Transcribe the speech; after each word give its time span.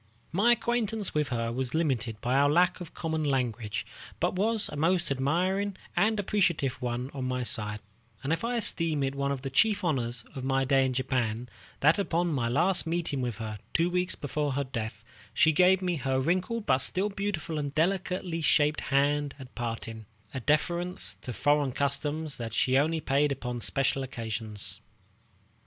My 0.31 0.53
acquaintance 0.53 1.13
with 1.13 1.27
her 1.27 1.51
was 1.51 1.75
limited 1.75 2.19
by 2.21 2.33
our 2.33 2.49
lack 2.49 2.81
of 2.81 2.95
common 2.95 3.23
language, 3.23 3.85
but 4.19 4.33
was 4.33 4.67
a 4.67 4.75
most 4.75 5.11
admiring 5.11 5.77
and 5.95 6.19
appreciative 6.19 6.81
one 6.81 7.11
on 7.13 7.25
my 7.25 7.43
side; 7.43 7.79
and 8.23 8.33
I 8.33 8.55
esteem 8.55 9.03
it 9.03 9.13
one 9.13 9.31
of 9.31 9.43
the 9.43 9.51
chief 9.51 9.83
honors 9.83 10.25
of 10.33 10.43
my 10.43 10.65
stay 10.65 10.87
in 10.87 10.93
Japan, 10.93 11.49
that 11.81 11.99
upon 11.99 12.33
my 12.33 12.47
last 12.49 12.87
meeting 12.87 13.21
with 13.21 13.37
her, 13.37 13.59
two 13.75 13.91
weeks 13.91 14.15
before 14.15 14.53
her 14.53 14.63
death, 14.63 15.03
she 15.35 15.51
gave 15.51 15.83
me 15.83 15.97
her 15.97 16.19
wrinkled 16.19 16.65
but 16.65 16.79
still 16.79 17.09
beautiful 17.09 17.59
and 17.59 17.75
delicately 17.75 18.41
shaped 18.41 18.81
hand 18.81 19.35
at 19.37 19.53
parting, 19.53 20.07
a 20.33 20.39
deference 20.39 21.13
to 21.21 21.31
foreign 21.31 21.73
customs 21.73 22.37
that 22.37 22.55
she 22.55 22.75
only 22.75 23.01
paid 23.01 23.31
upon 23.31 23.61
special 23.61 24.01
occasions. 24.01 24.79